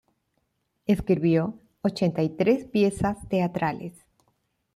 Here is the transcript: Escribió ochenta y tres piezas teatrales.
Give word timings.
Escribió 0.87 1.59
ochenta 1.83 2.23
y 2.23 2.29
tres 2.29 2.65
piezas 2.65 3.17
teatrales. 3.29 3.93